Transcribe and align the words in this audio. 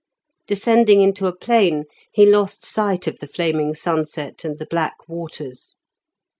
Descending 0.47 1.03
into 1.03 1.27
a 1.27 1.35
plain, 1.35 1.83
he 2.11 2.25
lost 2.25 2.65
sight 2.65 3.05
of 3.05 3.19
the 3.19 3.27
flaming 3.27 3.75
sunset 3.75 4.43
and 4.43 4.57
the 4.57 4.65
black 4.65 5.07
waters. 5.07 5.75